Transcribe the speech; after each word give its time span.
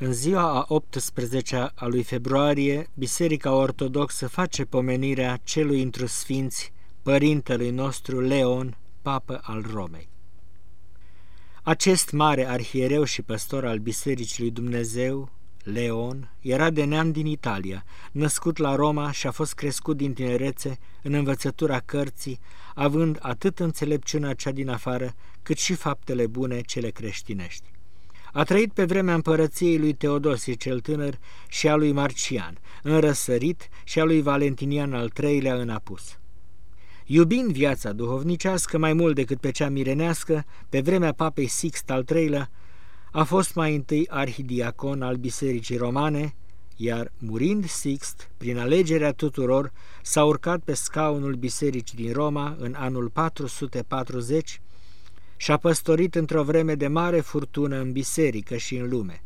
În 0.00 0.12
ziua 0.12 0.42
a 0.42 0.64
18 0.68 1.70
a 1.74 1.86
lui 1.86 2.02
februarie, 2.02 2.88
Biserica 2.94 3.54
Ortodoxă 3.54 4.28
face 4.28 4.64
pomenirea 4.64 5.38
celui 5.44 5.82
într 5.82 6.04
sfinți, 6.04 6.72
părintelui 7.02 7.70
nostru 7.70 8.20
Leon, 8.20 8.76
papă 9.02 9.40
al 9.42 9.64
Romei. 9.72 10.08
Acest 11.62 12.10
mare 12.10 12.48
arhiereu 12.48 13.04
și 13.04 13.22
păstor 13.22 13.64
al 13.66 13.78
Bisericii 13.78 14.42
lui 14.42 14.50
Dumnezeu, 14.50 15.30
Leon, 15.62 16.34
era 16.40 16.70
de 16.70 16.84
neam 16.84 17.12
din 17.12 17.26
Italia, 17.26 17.84
născut 18.12 18.56
la 18.56 18.74
Roma 18.74 19.10
și 19.10 19.26
a 19.26 19.30
fost 19.30 19.54
crescut 19.54 19.96
din 19.96 20.12
tinerețe 20.12 20.78
în 21.02 21.12
învățătura 21.12 21.80
cărții, 21.80 22.40
având 22.74 23.18
atât 23.20 23.58
înțelepciunea 23.58 24.34
cea 24.34 24.50
din 24.50 24.68
afară, 24.68 25.14
cât 25.42 25.58
și 25.58 25.74
faptele 25.74 26.26
bune 26.26 26.60
cele 26.60 26.90
creștinești. 26.90 27.76
A 28.32 28.42
trăit 28.42 28.72
pe 28.72 28.84
vremea 28.84 29.14
împărăției 29.14 29.78
lui 29.78 29.92
Teodosie 29.92 30.54
cel 30.54 30.80
tânăr 30.80 31.18
și 31.48 31.68
a 31.68 31.74
lui 31.74 31.92
Marcian, 31.92 32.58
în 32.82 33.00
răsărit 33.00 33.68
și 33.84 34.00
a 34.00 34.04
lui 34.04 34.22
Valentinian 34.22 34.94
al 34.94 35.12
III-lea 35.22 35.54
în 35.54 35.68
apus. 35.68 36.18
Iubind 37.04 37.52
viața 37.52 37.92
duhovnicească 37.92 38.78
mai 38.78 38.92
mult 38.92 39.14
decât 39.14 39.40
pe 39.40 39.50
cea 39.50 39.68
mirenească, 39.68 40.44
pe 40.68 40.80
vremea 40.80 41.12
papei 41.12 41.46
Sixt 41.46 41.90
al 41.90 42.04
III-lea, 42.14 42.50
a 43.12 43.24
fost 43.24 43.54
mai 43.54 43.74
întâi 43.74 44.06
arhidiacon 44.08 45.02
al 45.02 45.16
Bisericii 45.16 45.76
Romane, 45.76 46.34
iar 46.76 47.12
murind 47.18 47.68
Sixt, 47.68 48.30
prin 48.36 48.58
alegerea 48.58 49.12
tuturor, 49.12 49.72
s-a 50.02 50.24
urcat 50.24 50.60
pe 50.60 50.74
scaunul 50.74 51.34
Bisericii 51.34 51.96
din 51.96 52.12
Roma 52.12 52.56
în 52.58 52.74
anul 52.74 53.08
440 53.08 54.60
și 55.40 55.50
a 55.50 55.56
păstorit 55.56 56.14
într-o 56.14 56.42
vreme 56.42 56.74
de 56.74 56.88
mare 56.88 57.20
furtună 57.20 57.76
în 57.76 57.92
biserică 57.92 58.56
și 58.56 58.76
în 58.76 58.88
lume. 58.88 59.22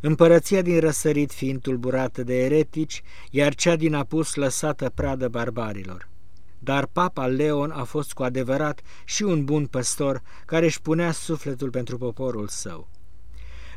Împărăția 0.00 0.62
din 0.62 0.80
răsărit 0.80 1.32
fiind 1.32 1.60
tulburată 1.60 2.22
de 2.22 2.44
eretici, 2.44 3.02
iar 3.30 3.54
cea 3.54 3.76
din 3.76 3.94
apus 3.94 4.34
lăsată 4.34 4.90
pradă 4.94 5.28
barbarilor. 5.28 6.08
Dar 6.58 6.86
papa 6.86 7.26
Leon 7.26 7.70
a 7.70 7.84
fost 7.84 8.12
cu 8.12 8.22
adevărat 8.22 8.80
și 9.04 9.22
un 9.22 9.44
bun 9.44 9.66
păstor 9.66 10.22
care 10.46 10.64
își 10.64 10.80
punea 10.80 11.12
sufletul 11.12 11.70
pentru 11.70 11.98
poporul 11.98 12.48
său. 12.48 12.88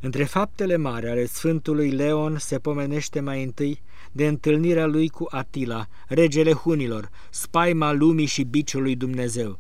Între 0.02 0.24
faptele 0.24 0.76
mari 0.76 1.10
ale 1.10 1.26
Sfântului 1.26 1.90
Leon 1.92 2.38
se 2.40 2.60
pomenește 2.60 3.20
mai 3.20 3.44
întâi 3.44 3.82
de 4.12 4.28
întâlnirea 4.28 4.86
lui 4.86 5.10
cu 5.10 5.28
Atila, 5.30 5.88
regele 6.08 6.52
Hunilor, 6.52 7.10
spaima 7.30 7.92
lumii 7.92 8.26
și 8.26 8.44
biciului 8.44 8.96
Dumnezeu 8.96 9.60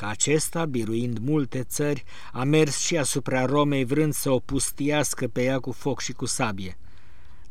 că 0.00 0.06
acesta, 0.06 0.64
biruind 0.64 1.18
multe 1.18 1.62
țări, 1.62 2.04
a 2.32 2.44
mers 2.44 2.78
și 2.78 2.96
asupra 2.96 3.44
Romei 3.44 3.84
vrând 3.84 4.12
să 4.12 4.30
o 4.30 4.38
pustiască 4.38 5.26
pe 5.26 5.42
ea 5.42 5.58
cu 5.58 5.72
foc 5.72 6.00
și 6.00 6.12
cu 6.12 6.26
sabie. 6.26 6.78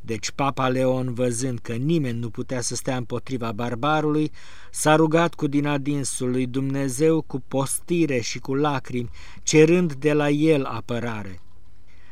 Deci 0.02 0.32
Papa 0.32 0.68
Leon, 0.68 1.14
văzând 1.14 1.60
că 1.60 1.74
nimeni 1.74 2.20
nu 2.20 2.30
putea 2.30 2.62
să 2.62 2.76
stea 2.76 2.98
împotriva 2.98 3.52
barbarului, 3.52 4.32
s-a 4.72 4.96
rugat 4.96 5.34
cu 5.34 5.48
din 5.48 5.68
adinsul 5.68 6.32
lui 6.32 6.46
Dumnezeu 6.46 7.22
cu 7.22 7.44
postire 7.48 8.20
și 8.20 8.40
cu 8.40 8.56
lacrimi, 8.56 9.10
cerând 9.44 9.94
de 9.94 10.14
la 10.14 10.30
el 10.30 10.64
apărare 10.64 11.42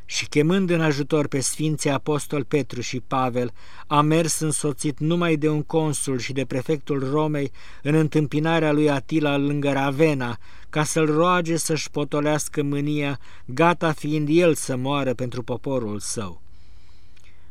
și 0.10 0.28
chemând 0.28 0.70
în 0.70 0.82
ajutor 0.82 1.28
pe 1.28 1.40
Sfinții 1.40 1.90
Apostol 1.90 2.44
Petru 2.44 2.82
și 2.82 3.00
Pavel, 3.08 3.52
a 3.88 4.02
mers 4.02 4.40
însoțit 4.40 5.00
numai 5.00 5.36
de 5.36 5.50
un 5.50 5.64
consul 5.64 6.20
și 6.20 6.34
de 6.34 6.46
prefectul 6.46 7.10
Romei 7.12 7.52
în 7.84 7.94
întâmpinarea 7.94 8.72
lui 8.72 8.90
Atila 8.90 9.38
lângă 9.38 9.72
Ravena, 9.72 10.38
ca 10.70 10.84
să-l 10.84 11.06
roage 11.06 11.58
să-și 11.58 11.92
potolească 11.92 12.64
mânia, 12.64 13.20
gata 13.46 13.92
fiind 13.92 14.28
el 14.32 14.54
să 14.54 14.76
moară 14.76 15.14
pentru 15.14 15.44
poporul 15.44 16.00
său. 16.00 16.42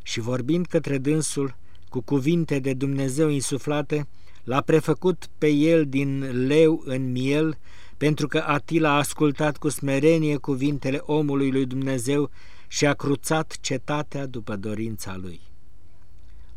Și 0.02 0.20
vorbind 0.20 0.66
către 0.66 0.98
dânsul, 0.98 1.56
cu 1.88 2.00
cuvinte 2.00 2.58
de 2.58 2.72
Dumnezeu 2.72 3.28
insuflate, 3.28 4.06
l-a 4.44 4.60
prefăcut 4.60 5.28
pe 5.38 5.48
el 5.48 5.86
din 5.86 6.46
leu 6.46 6.82
în 6.84 7.12
miel, 7.12 7.58
pentru 7.96 8.26
că 8.26 8.44
Atila 8.46 8.90
a 8.90 8.96
ascultat 8.96 9.56
cu 9.56 9.68
smerenie 9.68 10.36
cuvintele 10.36 11.00
omului 11.02 11.50
lui 11.50 11.66
Dumnezeu 11.66 12.30
și 12.68 12.86
a 12.86 12.94
cruțat 12.94 13.56
cetatea 13.60 14.26
după 14.26 14.56
dorința 14.56 15.16
lui. 15.20 15.40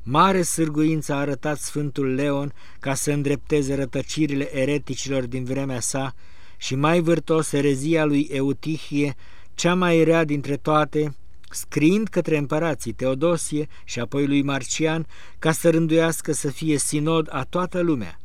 Mare 0.03 0.41
sârguință 0.41 1.13
a 1.13 1.19
arătat 1.19 1.57
Sfântul 1.57 2.13
Leon 2.13 2.53
ca 2.79 2.93
să 2.93 3.11
îndrepteze 3.11 3.75
rătăcirile 3.75 4.57
ereticilor 4.57 5.25
din 5.25 5.43
vremea 5.43 5.79
sa 5.79 6.13
și 6.57 6.75
mai 6.75 6.99
vârtos 6.99 7.51
erezia 7.51 8.05
lui 8.05 8.27
Eutihie, 8.31 9.15
cea 9.53 9.73
mai 9.73 10.03
rea 10.03 10.23
dintre 10.23 10.57
toate, 10.57 11.15
scriind 11.49 12.07
către 12.07 12.37
împărații 12.37 12.93
Teodosie 12.93 13.67
și 13.83 13.99
apoi 13.99 14.27
lui 14.27 14.41
Marcian 14.41 15.07
ca 15.39 15.51
să 15.51 15.69
rânduiască 15.69 16.31
să 16.31 16.47
fie 16.47 16.77
sinod 16.77 17.27
a 17.31 17.43
toată 17.43 17.79
lumea, 17.79 18.18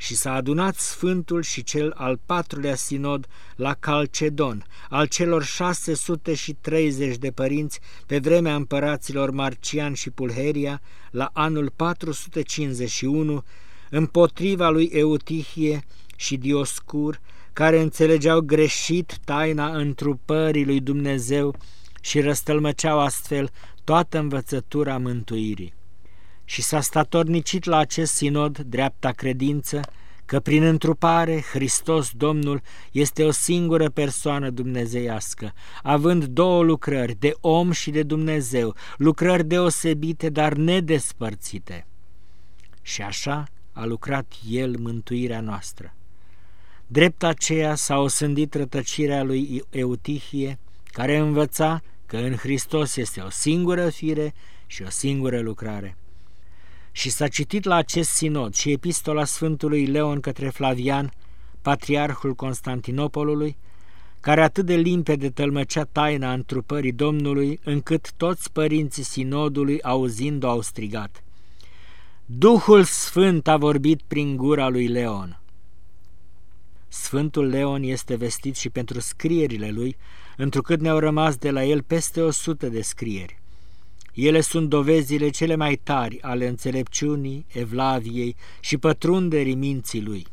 și 0.00 0.14
s-a 0.14 0.32
adunat 0.32 0.76
Sfântul 0.76 1.42
și 1.42 1.62
cel 1.62 1.92
al 1.96 2.18
patrulea 2.26 2.74
sinod 2.74 3.26
la 3.56 3.74
Calcedon, 3.74 4.64
al 4.88 5.06
celor 5.06 5.44
630 5.44 7.16
de 7.16 7.30
părinți 7.30 7.80
pe 8.06 8.18
vremea 8.18 8.54
împăraților 8.54 9.30
Marcian 9.30 9.94
și 9.94 10.10
Pulheria, 10.10 10.80
la 11.10 11.30
anul 11.32 11.72
451, 11.76 13.44
împotriva 13.90 14.68
lui 14.68 14.90
Eutihie 14.92 15.84
și 16.16 16.36
Dioscur, 16.36 17.20
care 17.52 17.80
înțelegeau 17.80 18.40
greșit 18.40 19.18
taina 19.24 19.76
întrupării 19.76 20.64
lui 20.64 20.80
Dumnezeu 20.80 21.54
și 22.00 22.20
răstălmăceau 22.20 22.98
astfel 22.98 23.50
toată 23.84 24.18
învățătura 24.18 24.98
mântuirii 24.98 25.76
și 26.48 26.62
s-a 26.62 26.80
statornicit 26.80 27.64
la 27.64 27.76
acest 27.76 28.14
sinod 28.14 28.58
dreapta 28.58 29.10
credință 29.10 29.80
că 30.24 30.40
prin 30.40 30.62
întrupare 30.62 31.40
Hristos 31.40 32.10
Domnul 32.10 32.60
este 32.92 33.24
o 33.24 33.30
singură 33.30 33.90
persoană 33.90 34.50
dumnezeiască, 34.50 35.52
având 35.82 36.24
două 36.24 36.62
lucrări, 36.62 37.14
de 37.18 37.32
om 37.40 37.70
și 37.70 37.90
de 37.90 38.02
Dumnezeu, 38.02 38.74
lucrări 38.96 39.44
deosebite, 39.44 40.28
dar 40.28 40.52
nedespărțite. 40.52 41.86
Și 42.82 43.02
așa 43.02 43.46
a 43.72 43.84
lucrat 43.84 44.32
El 44.48 44.76
mântuirea 44.78 45.40
noastră. 45.40 45.94
Drept 46.86 47.22
aceea 47.22 47.74
s-a 47.74 47.98
osândit 47.98 48.54
rătăcirea 48.54 49.22
lui 49.22 49.64
Eutihie, 49.70 50.58
care 50.84 51.16
învăța 51.16 51.80
că 52.06 52.16
în 52.16 52.34
Hristos 52.34 52.96
este 52.96 53.20
o 53.20 53.30
singură 53.30 53.88
fire 53.88 54.34
și 54.66 54.82
o 54.82 54.90
singură 54.90 55.40
lucrare. 55.40 55.96
Și 56.98 57.10
s-a 57.10 57.28
citit 57.28 57.64
la 57.64 57.74
acest 57.74 58.10
sinod 58.10 58.54
și 58.54 58.70
epistola 58.70 59.24
Sfântului 59.24 59.86
Leon 59.86 60.20
către 60.20 60.48
Flavian, 60.48 61.12
patriarhul 61.62 62.34
Constantinopolului, 62.34 63.56
care 64.20 64.42
atât 64.42 64.66
de 64.66 64.74
limpede 64.74 65.30
tălmăcea 65.30 65.84
taina 65.84 66.32
întrupării 66.32 66.92
Domnului, 66.92 67.60
încât 67.64 68.12
toți 68.16 68.52
părinții 68.52 69.02
sinodului, 69.02 69.82
auzind-o, 69.82 70.48
au 70.48 70.60
strigat. 70.60 71.22
Duhul 72.24 72.84
Sfânt 72.84 73.48
a 73.48 73.56
vorbit 73.56 74.00
prin 74.06 74.36
gura 74.36 74.68
lui 74.68 74.86
Leon. 74.86 75.40
Sfântul 76.88 77.46
Leon 77.46 77.82
este 77.82 78.14
vestit 78.14 78.56
și 78.56 78.70
pentru 78.70 79.00
scrierile 79.00 79.70
lui, 79.70 79.96
întrucât 80.36 80.80
ne-au 80.80 80.98
rămas 80.98 81.36
de 81.36 81.50
la 81.50 81.64
el 81.64 81.82
peste 81.82 82.20
o 82.20 82.30
sută 82.30 82.68
de 82.68 82.82
scrieri. 82.82 83.37
Ele 84.18 84.40
sunt 84.40 84.68
dovezile 84.68 85.30
cele 85.30 85.54
mai 85.54 85.76
tari 85.76 86.22
ale 86.22 86.48
înțelepciunii, 86.48 87.46
evlaviei 87.48 88.36
și 88.60 88.78
pătrunderii 88.78 89.54
minții 89.54 90.02
lui. 90.02 90.26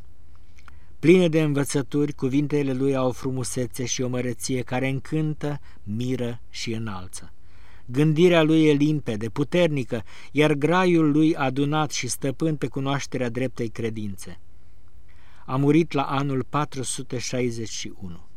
Pline 1.00 1.28
de 1.28 1.42
învățături, 1.42 2.14
cuvintele 2.14 2.74
lui 2.74 2.96
au 2.96 3.12
frumusețe 3.12 3.86
și 3.86 4.02
o 4.02 4.08
măreție 4.08 4.62
care 4.62 4.88
încântă, 4.88 5.60
miră 5.84 6.42
și 6.50 6.74
înalță. 6.74 7.34
Gândirea 7.86 8.44
lui 8.44 8.66
e 8.66 8.72
limpede, 8.72 9.30
puternică, 9.30 10.04
iar 10.32 10.54
graiul 10.54 11.12
lui 11.12 11.36
adunat 11.36 11.92
și 11.92 12.08
stăpân 12.08 12.56
pe 12.56 12.68
cunoașterea 12.68 13.30
dreptei 13.30 13.70
credințe. 13.70 14.40
A 15.46 15.56
murit 15.56 15.92
la 15.92 16.04
anul 16.04 16.46
461 16.50 18.28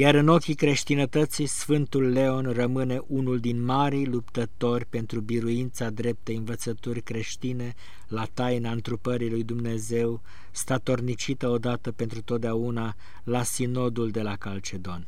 iar 0.00 0.14
în 0.14 0.28
ochii 0.28 0.54
creștinătății 0.54 1.46
Sfântul 1.46 2.08
Leon 2.08 2.52
rămâne 2.52 3.00
unul 3.06 3.38
din 3.38 3.64
marii 3.64 4.06
luptători 4.06 4.86
pentru 4.86 5.20
biruința 5.20 5.90
dreptei 5.90 6.36
învățături 6.36 7.00
creștine 7.00 7.74
la 8.08 8.24
taina 8.34 8.70
întrupării 8.70 9.30
lui 9.30 9.44
Dumnezeu, 9.44 10.20
statornicită 10.50 11.48
odată 11.48 11.92
pentru 11.92 12.22
totdeauna 12.22 12.94
la 13.24 13.42
sinodul 13.42 14.10
de 14.10 14.22
la 14.22 14.36
Calcedon. 14.36 15.06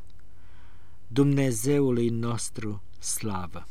Dumnezeului 1.06 2.08
nostru 2.08 2.82
slavă! 2.98 3.66